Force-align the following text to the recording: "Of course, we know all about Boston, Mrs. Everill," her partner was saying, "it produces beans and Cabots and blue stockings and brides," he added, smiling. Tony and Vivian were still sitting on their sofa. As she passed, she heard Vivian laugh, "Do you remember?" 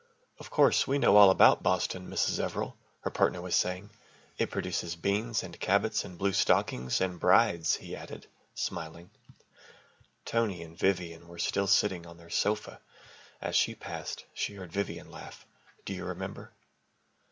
"Of 0.39 0.49
course, 0.49 0.87
we 0.87 0.97
know 0.97 1.15
all 1.15 1.29
about 1.29 1.61
Boston, 1.61 2.07
Mrs. 2.09 2.43
Everill," 2.43 2.73
her 3.01 3.11
partner 3.11 3.39
was 3.39 3.55
saying, 3.55 3.91
"it 4.39 4.49
produces 4.49 4.95
beans 4.95 5.43
and 5.43 5.59
Cabots 5.59 6.03
and 6.03 6.17
blue 6.17 6.33
stockings 6.33 7.01
and 7.01 7.19
brides," 7.19 7.75
he 7.75 7.95
added, 7.95 8.25
smiling. 8.55 9.11
Tony 10.25 10.63
and 10.63 10.75
Vivian 10.75 11.27
were 11.27 11.37
still 11.37 11.67
sitting 11.67 12.07
on 12.07 12.17
their 12.17 12.31
sofa. 12.31 12.81
As 13.41 13.55
she 13.55 13.75
passed, 13.75 14.25
she 14.33 14.55
heard 14.55 14.73
Vivian 14.73 15.11
laugh, 15.11 15.45
"Do 15.85 15.93
you 15.93 16.05
remember?" 16.05 16.51